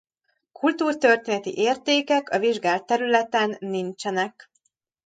Kultúrtörténeti 0.51 1.57
értékek 1.57 2.29
a 2.29 2.39
vizsgált 2.39 2.85
területen 2.85 3.55
nincsenek. 3.59 4.51